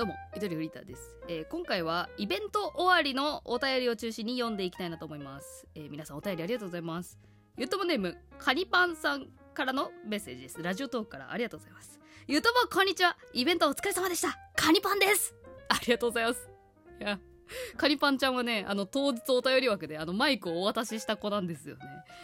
[0.00, 5.66] どうも、ゆとりフリーターです、えー今回はイベント終わりのお便りを中心に読んでいきたいなと思います。
[5.74, 7.18] えー皆さんお便りありがとうございます。
[7.58, 10.62] ゆともネーム、カニパンさんからのメッセージです。
[10.62, 12.00] ラジオトークからありがとうございます。
[12.26, 13.14] ゆともこんにちは。
[13.34, 14.38] イベントお疲れ様でした。
[14.56, 15.34] カニパンです。
[15.68, 16.50] ありがとうございます。
[16.98, 17.20] いや、
[17.76, 21.82] カニパンちゃんはね、あの、当日お便り枠であのマイクをお渡しした子なんですよね。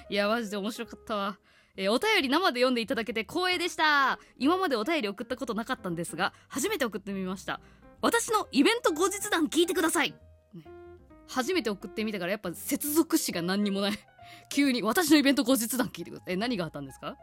[0.09, 1.39] いや、マジで面白かったわ。
[1.77, 4.19] えーお便り生で読んでいただけて光栄でした。
[4.39, 7.61] 今までお便り送ったことなかったんですが初めて送ってみました。
[8.03, 10.15] 私のイベント後日談聞いてください、
[10.55, 10.65] ね。
[11.29, 13.99] 初めて送ってみたからやっぱ接続詞が何にもない。
[14.51, 16.35] 急に私のイベント後日談聞いてください。
[16.35, 17.17] え何があったんですか、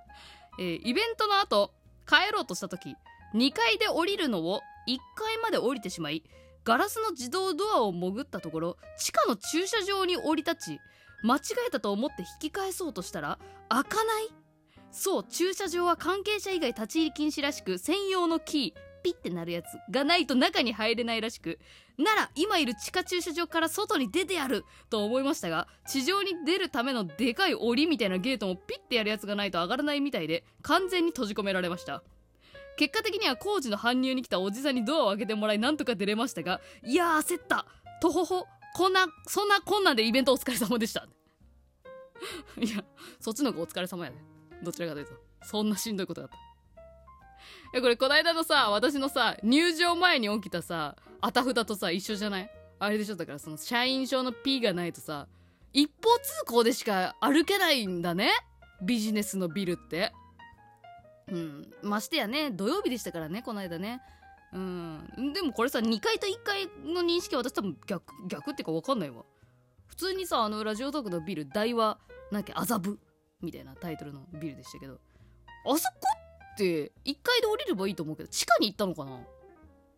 [0.59, 1.73] えーイベントの後
[2.05, 2.95] 帰ろうとした時
[3.33, 6.23] 2階で降りるのを1階まで降りてしまい
[6.63, 10.79] ガラスの自動ドアを潜ったところ地下の駐車場に降り立ち
[11.23, 13.39] 間違えたと思って引き返そうとしたら
[13.69, 14.42] 開かない
[14.93, 21.59] そう駐車場は関係者以外立ち入り禁止らしく専用のキーピッてなるやつがないと中に入れないらしく
[21.97, 32.03] なら今いる地下駐車場から外に出てやると思いましたが地上に出るためのでかい檻みたいなゲートもピッてやるやつがないと上がらないみたいで完全に閉じ込められました。
[32.75, 37.65] 結果的には工事の搬入に来たおじさんにドアを開けてもらいなんとか出れましたがいや焦った。
[38.01, 41.07] とほほこんなそんなこんなんでイベントお疲れ様でした。
[42.57, 42.83] いや
[43.19, 44.32] そっちの方がお疲れ様やね
[44.63, 46.37] どちらかというとそんなしんどいことがあった。
[46.37, 52.49] いやこれこないだのさ私のさ入場前に起きたさあたふたとさ一緒じゃない？
[52.79, 55.27] あれでしょだからその社員証の P がないとさ
[55.73, 58.29] 一方通行でしか歩けないんだね？
[58.81, 60.11] ビジネスのビルって。
[61.29, 61.71] うん。
[61.81, 64.01] ましてやね土曜日でしたからねこの間ね。
[64.53, 65.33] うん。
[65.33, 69.23] でもこれさ2階と1階の認識は私多分逆逆っていうか分かんないわ。
[69.87, 71.97] 普通にさあのラジオトークのビル大和
[72.31, 72.99] なんだっけ麻布。
[73.43, 74.97] みたいなタイトルのビルでしたけどあ
[75.77, 75.99] そこ
[76.53, 79.19] って1階で降りればいいと思うけど地下に行ったのかな？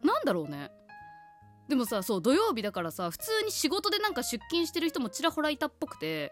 [0.04, 0.72] なんだろうね。
[1.68, 6.32] でもさそう土曜日だからさ普通に仕事でなんか出勤してる人もちらほらいたっぽくて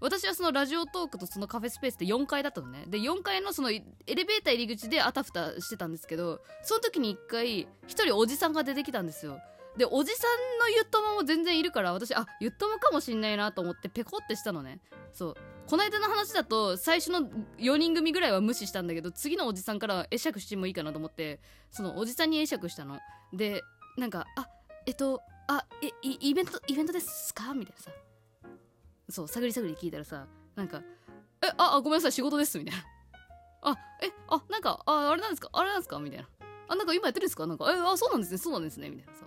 [0.00, 2.84] 私はそのラジオトークとそのカフェスペースって4階だったのね。
[2.86, 7.66] で4階のそのエレベーター入り口であたふたしてたんですけどその時に1回1
[8.04, 9.38] 人おじさんが出てきたんですよ。
[9.76, 14.80] でおじさんのゆっともも全然いるから私あゆっともかもしんないなと思ってペコってしたのね。
[15.12, 15.34] そう。
[15.66, 17.20] この間の話だと最初の
[17.58, 21.40] 4人組ぐらいは無視したんだけど次のおじさんから会釈してもいいかなと思って
[21.70, 22.98] そのおじさんに会釈したの。
[23.32, 23.62] で
[23.96, 24.48] なんか「あ
[24.86, 27.90] えっとあえイイベントイベントですか?」みたいなさ。
[29.10, 30.82] そう探り探り聞いたらさなんか
[31.44, 32.84] 「えああごめんなさい仕事です」みたいな
[33.62, 35.48] 「あえあなんかああれなんですか？
[35.52, 36.28] あれなんですか?」みたいな
[36.68, 39.24] 「あなんか今やってるんですか?」なんか「えあそうなんですねそうなんですね」みたいなさ。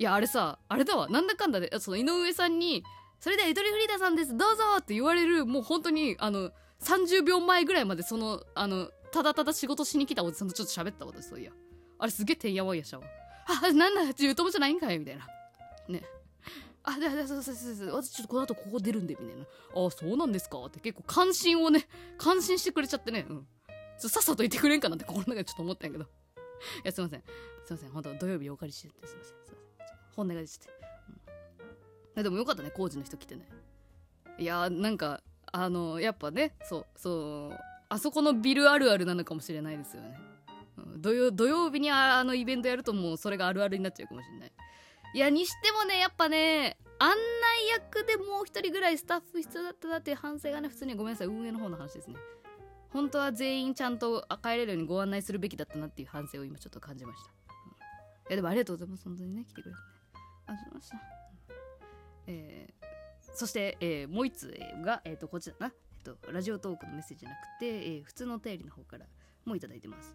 [0.00, 1.10] いやあれさあれだわ。
[1.10, 2.82] なんだかんだでその井上さんに
[3.18, 4.34] それではゆとりフリーダさんです。
[4.34, 6.50] どうぞって言われるもう本当にあの
[6.80, 11.52] 30秒前ぐらいまでそのあのただただ仕事しに来たおじさんとちょっと喋った私そういや。
[11.98, 13.04] あれすげえてんやわんやしたわ。
[13.46, 15.26] あなんだゆともじゃないんかいみたいな。
[15.86, 16.02] ね。
[16.82, 18.02] あででそうそうそうそう。
[18.02, 19.42] 私ちょっとこの後ここ出るんでみたいな。
[19.42, 21.86] あそうなんですかって結構関心をね
[22.16, 23.26] 関心してくれちゃってね。
[23.28, 23.46] うん。
[23.98, 26.04] さっさと言ってくれんかなって心の中でちょっと思ったんやけど。
[26.04, 26.06] い
[26.84, 27.22] やすいません。
[27.66, 27.90] すいません。
[27.90, 29.34] 本当土曜日お借りしててすいません。
[29.34, 29.59] すいません
[30.20, 30.68] 本音が出て。
[32.16, 33.48] うん、でもよかったね工事の人来てね。
[34.38, 35.22] いやーなんか
[35.52, 37.58] あのやっぱねそうそう
[37.88, 40.18] あそこのビルあるあるなのかもしれないですよね、
[40.78, 44.52] うん、土曜土曜日にあのイベントやるともうそれがあるあるになっちゃうかもしれない。
[45.12, 47.16] いやにしてもねやっぱね案内
[47.72, 52.16] 役でもう一人ぐらいスタッフ必要だったなって反省がね普通にごめんなさい運営の方の話ですね。
[52.90, 57.70] 本当は全員ちゃんと帰れるようにご案内するべきだったなっていう反省を今ちょっと感じました、うん。
[57.72, 59.80] いやでもありがとうございます本当にね来てくれて。
[59.80, 59.99] ね
[60.50, 60.74] ありがとう。
[60.74, 60.96] ございました、
[62.26, 62.80] えー
[63.32, 69.06] そして、えーもう一つが、えー、とこっちだな、えっとラジオトークのメッセージじゃなくて、えー普通のお便りの方から
[69.44, 70.14] もいただいてます。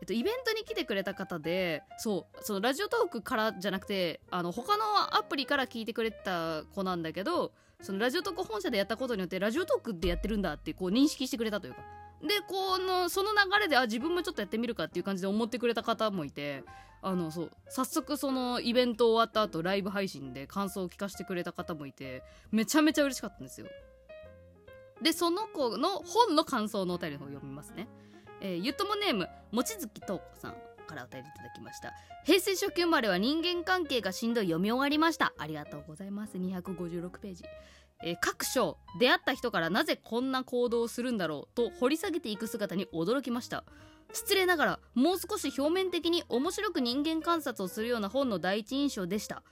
[0.00, 11.80] えっと、イベントに来てくれた方でそうそのラジオトークからじゃなくてあの他のアプリから聞いてくれた子なんだけどそのラジオトーク本社でやったことによってラジオトークでやってるんだってこう認識してくれたというか。
[12.22, 16.64] でこのその流れであ自分もちょっとやってみるかっていう感じで思ってくれた方もいて
[17.00, 23.68] あのそう早速そのイベント終わった後ライブ配信で感想を聞かせてくれた方もいてめちゃめちゃ嬉しかったんですよ。
[25.00, 27.88] でその子の本の感想のお便りを読みますね。
[28.40, 30.54] えーゆともネーム望月東子さん
[30.88, 31.92] からお便りいただきました。
[32.24, 34.46] 平成初期生まれは人間関係がしんどい。
[34.46, 35.32] 読み終わりました。
[35.38, 36.36] ありがとうございます。
[36.36, 37.44] 256ページ。
[38.02, 43.64] えー各章出会った人からなぜこんな行動をするんだろうと掘り下げていく姿に驚きました。
[44.12, 49.42] 失礼ながらもう少し表面的に面白く人間観察をするような本の第一印象でした。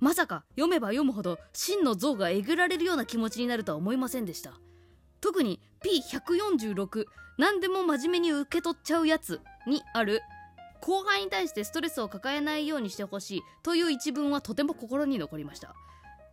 [0.00, 4.52] まさか読めば読むほど真の像がえぐられるような気持ちになるとは思いませんでした。
[5.20, 7.04] 特に P146
[7.38, 10.20] 何でも真面目に受け取っちゃうやつにある
[10.80, 15.74] 後輩に対してストレスを抱えないようにしてほしいという一文はとても心に残りました。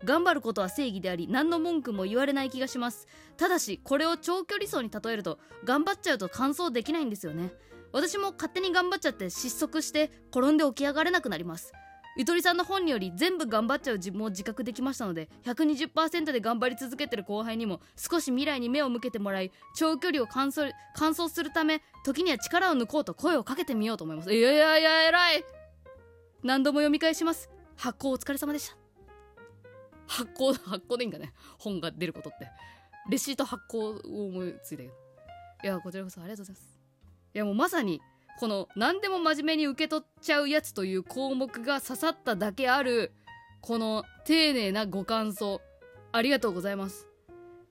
[0.04, 3.08] 頑張ることは正義であり何の文句も言われない気がします。
[3.38, 7.52] ただしこれを長距離走に例えると頑張っちゃうと完走できないんですよね。
[7.92, 11.74] 私も勝手に頑張っちゃって失速して転んで起き上がれなくなります。
[12.18, 24.34] ゆとりさんの本により全部頑張っちゃう自分を自覚できましたので120%で頑張り続けてる後輩にも少し未来に目を向けてもらい長距離を完走完走するため時には力を抜こうと声をかけてみようと思います。
[24.34, 25.46] いやいやいや偉い。
[26.44, 27.50] 何度も読み返します。
[27.78, 28.79] 発行お疲れ様でした。
[30.10, 31.34] 発行 発行でいいんかね？
[31.60, 32.50] 本が出ることって。
[33.10, 34.96] レシート発行を思いついたけど。
[35.64, 36.80] いやこちらこそありがとうございます。
[37.34, 38.02] いやもうまさに
[38.40, 43.12] この何でも真面目に受け取っちゃうやつという項目が刺さっただけある
[43.62, 45.62] この丁寧なご感想。
[46.12, 47.08] ありがとうございます。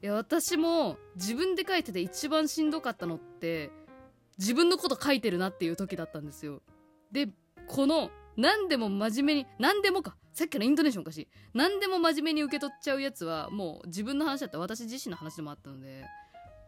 [0.00, 3.70] いや私も自分で書いてて一番しんどかったのって
[4.38, 6.62] 自分のこと書いてるなっていう時だったんですよ。
[7.10, 7.28] で
[7.66, 10.16] この何でも真面目に何でもか。
[10.38, 11.28] さっきのイントネーションおかしい。
[11.52, 16.04] 何でも真面目に受け取っちゃうやつはもう自分の話だった私自身の話でもあったので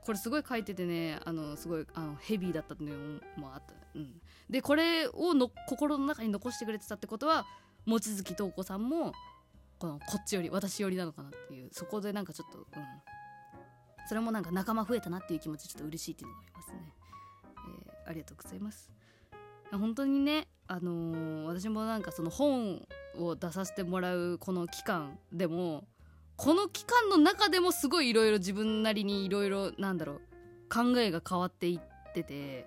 [0.04, 7.46] これすごい書いててねあのすごいあのヘビーだったっていうのもあった、うん、でこれをの心の中に残してくれてたってことは
[7.86, 9.12] 望月瞳子さんも
[9.78, 12.66] このこっちより私よりなのかなっていうそこでなんかちょっとうん。
[14.08, 16.94] それもなんか仲間増えたなっていう気持ちちょっと嬉しいっていうのがありますね、
[17.86, 18.90] えー、ありがとうございます。
[19.70, 22.84] 本当にねあのー、私もなんかその本
[23.18, 25.84] を出させてもらうこの期間でも
[26.36, 30.20] この期間の中でもすごいいろいろ自分なりにいろいろなんだろう
[30.72, 32.66] 考えが変わっていってて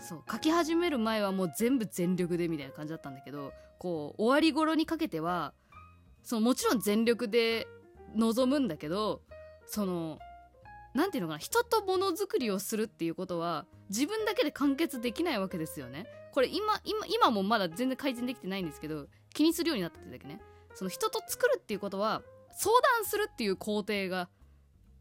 [0.00, 5.52] そう書き始める前はもう全部全力でみたいな感じだったんだけどこう終わり頃にかけては
[6.22, 7.66] そのもちろん全力で
[8.14, 9.22] 臨むんだけど
[9.66, 10.18] その
[10.94, 16.06] 何て言うのかな人とものづくりをするっていうことは自分だけで完結できないわけですよね。
[16.32, 20.40] これ今今今もまだ全然改善できてないんですけど気にするようになったってだけね。
[20.74, 22.22] その人と作るっていうことは
[22.52, 24.28] 相談するっていう工程が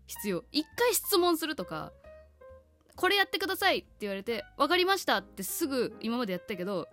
[0.07, 0.43] 必要。
[0.51, 1.93] 一回質問するとか
[2.95, 6.87] これやってくださいって言われて分かりましたってすぐ今までやったけど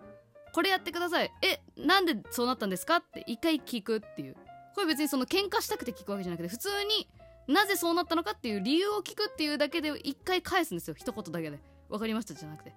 [0.53, 1.31] これやってください。
[1.41, 4.35] えなんでそうなったんですかって一回聞くっていう。
[4.75, 7.09] これ別にその喧嘩したくて聞くわけじゃなくて普通に
[7.47, 10.95] なぜそうなったのかっていう理由を聞くっていうだけで一回返すんですよ。
[10.95, 11.59] 一言だけで。
[11.89, 12.73] 分かりましたじゃなくて。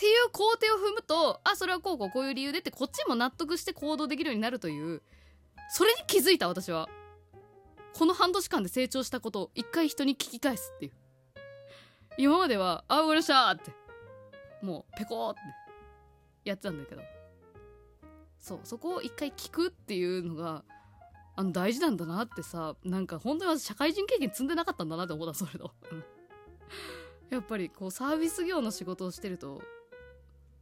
[0.00, 5.02] っていう工程を踏むとあそれはこうこうこういう理由でってこっちも納得して行動できるようになるという
[5.68, 6.88] それに気づいた私は。
[7.92, 10.92] この半年間で成長したことを一回人に聞き返すっていう。
[12.16, 13.74] 今までは「あうれしゃ!」って
[14.62, 15.40] もうペコーって
[16.44, 17.02] やってたんだけど。
[18.38, 20.64] そうそこを一回聞くっていうのが
[21.36, 25.74] あの大事なんだなってさなんか本当に私社会人経験積んでなかったんだなって思ったそれと
[27.28, 29.60] やっぱりこうサービス業の仕事をしてると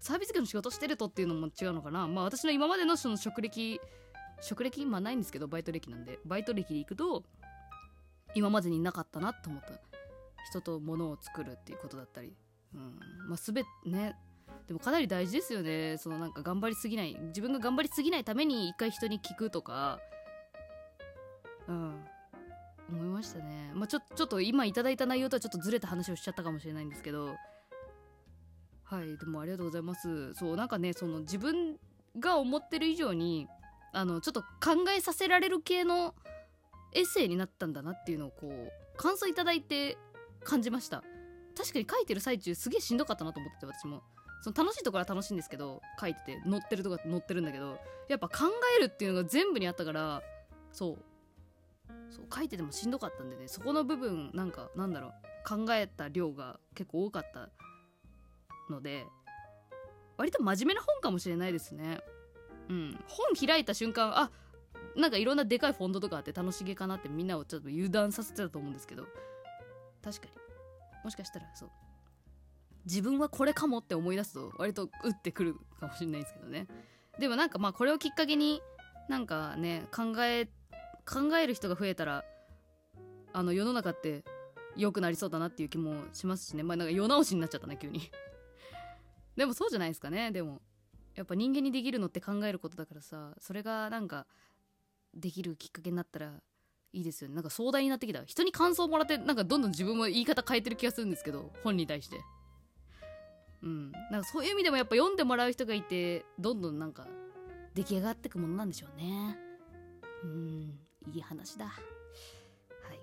[0.00, 2.06] サービス業の仕事してるとっていうのも違うのかな。
[2.06, 3.80] まあ私の今までのその職歴
[4.40, 6.18] 職歴今ないんですけどバイト歴なんで。
[6.24, 7.24] バイト歴で行くと
[8.34, 9.72] 今までになかったなと思った。
[10.48, 12.34] 人と物を作るっていうことだったり、
[12.74, 12.98] うん。
[13.28, 14.16] まあ、全てね。
[14.66, 15.96] でもかなり大事ですよね。
[15.98, 17.14] そのなんか頑張りすぎない。
[17.28, 19.98] 自分が頑張りすぎないために一回人に聞くとか。
[21.66, 22.04] うん。
[22.90, 23.72] 思いましたね。
[23.74, 27.34] まあちょちょっと今いただいた内容とはちょっとずれた話をしちゃったかもしれないんですけど。
[28.90, 30.32] はいでもありがとうございます。
[30.34, 31.76] そうなんかねその自分
[32.18, 33.46] が思ってる以上に
[33.92, 36.14] あのちょっと考えさせられる系の
[36.94, 39.98] エッセイになったんだなっていうのをこう感想いただいて
[40.42, 41.04] 感じました。
[41.54, 44.02] 確かに書いてる最中すげえしんどかったなと思ってて私も。
[44.40, 48.44] その楽しいところは楽しいんですけど書いてて乗ってるとこは乗ってるんだけどやっぱ考
[48.78, 50.22] えるっていうのが全部にあったから
[50.72, 50.98] そう。
[52.10, 55.12] そう書いててもしんどかったんでねそこの部分なんかなんだろう
[55.44, 57.48] 考えた量が結構多かった
[58.70, 59.06] ので
[60.16, 62.00] 割と真面目な本かもしれないですね。
[62.68, 63.04] うん。
[63.06, 64.30] 本開いた瞬間あ
[64.96, 69.06] なんかいろんなでかいフォントとかあって楽しげかなってみんなをちょっと油断させてたと思うんですけど。
[70.02, 70.32] 確かに。
[71.04, 71.70] もしかしたらそう。
[72.84, 76.66] 自分はこれかもって思い出すと割と打ってくるかもしれないですけどね。
[77.18, 78.60] でもなんかまあこれをきっかけに
[79.08, 80.46] なんかね考え
[81.04, 82.24] 考える人が増えたら
[83.32, 84.24] あの世の中って
[84.76, 86.62] 良くなりそうだなっていう気もしますしね。
[86.62, 88.10] まあなんか世直しになっちゃったね急に。
[89.38, 90.32] でもそうじゃないですかね。
[90.32, 90.60] でも
[91.14, 94.26] やっぱ人間にできるのって考えることだからさそれがなんか
[95.14, 96.32] できるきっかけになったら
[96.92, 97.36] いいですよね。
[97.36, 98.24] なんか壮大になってきた。
[98.24, 102.20] 人に感想をもらってなんかどんどん自分も言い方変えてる気がするんですけど本に対して。
[103.62, 103.92] うん。
[104.10, 107.06] なんかそういう意味でもやっぱ読んでもらう人がいてどんどんなんか
[107.74, 109.38] 出来上がってくものなんでしょうね。
[110.24, 110.80] うん。
[111.14, 111.66] いい話だ。
[111.66, 111.72] は
[112.92, 112.98] い、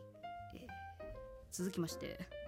[0.55, 0.69] えー、
[1.53, 2.44] 続きまして。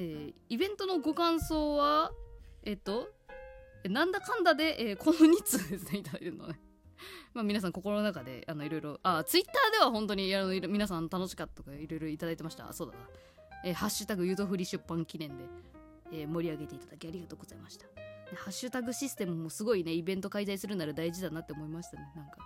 [0.00, 2.10] えー、イベントのご感想は
[2.64, 3.10] えっと
[3.86, 6.58] なんだかんだで、えー、この2通ですねいただいてるのね。
[7.32, 12.72] まあ皆さん心の中であのいろいろあツイッターでは本当にあの皆さん楽しかったとかいろいろいただいてました。
[12.72, 13.08] そうだな、
[13.64, 15.44] えー、ハッシュタグゆとふり出版記念で、
[16.12, 17.86] えー、盛り上げていただきありがとうございました。
[18.36, 22.10] ハッシュタグシステムもすごいねイベント開催するなら大事だなって思いましたね。
[22.16, 22.38] なんか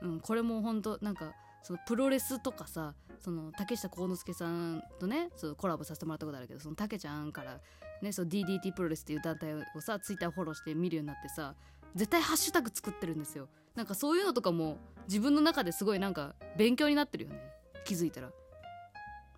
[0.00, 7.60] うんこれも本当なんかそのプロレスとかさその竹下幸之助さんとねそうコラボさせてもらったことあるけどその竹ちゃんから
[8.02, 11.54] ねそう DDT プロレスっていう団体をさツイッターフォローして見るようになってさ
[11.94, 13.48] 絶対ハッシュタグ作ってるんですよ。
[13.74, 14.78] なんかそういうのとかも
[15.08, 17.40] 自分の中ですごいなんか勉強になってるよね。
[17.84, 18.28] 気づいたら。
[18.28, 18.32] っ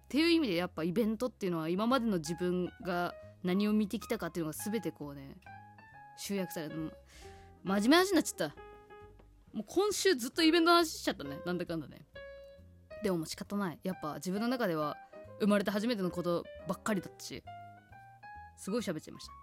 [0.09, 5.37] ていう意味でやっぱイベントっていうのは今までの自分が何を見てきたかっていうのが全てこうね
[6.16, 6.75] 集約されて
[7.64, 8.63] 真面目な話になっちゃった。
[9.54, 11.38] もう今週ずっとイベントの話しちゃったね。
[11.46, 12.04] なんだかんだね。
[13.02, 13.78] でももう仕方ない。
[13.82, 14.96] やっぱ自分の中では
[15.40, 17.42] 生まれて初めてのことばっかりだったし
[18.56, 19.38] すごい喋っちゃいました、は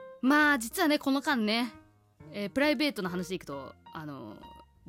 [0.00, 1.72] い、まあ実はねこの間ね、
[2.32, 4.36] えー、プライベートな話でいくとあの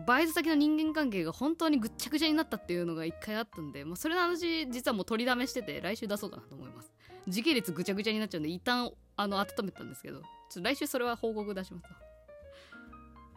[0.06, 6.92] バイト先の人間関係が本当にぐっちゃぐちゃになったっていうのが一回あったんでもうそれの話実はもう取りだめしてて来週出そうかなと思います。
[7.28, 11.88] 時系列ぐちゃぐちゃになっちゃうんで一旦あの温めたんですけどちょっと来週それは報告出します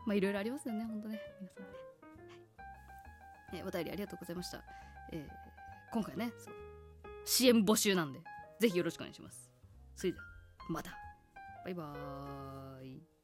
[0.09, 1.71] まあいろいろありますよね本当ね皆さんね、
[2.57, 3.61] はい。
[3.61, 4.62] えー、お便りありがとうございました、
[5.12, 5.23] えー、
[5.93, 6.55] 今回ねそう。
[7.27, 8.21] CM 募集なんで
[8.59, 9.50] ぜひよろしくお願いします。
[9.95, 10.25] それでは
[10.71, 10.93] また。
[11.62, 13.18] バイバーイ。